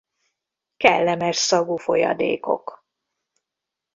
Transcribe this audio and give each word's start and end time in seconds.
Kellemes 0.77 1.35
szagú 1.37 1.75
folyadékok. 1.77 2.83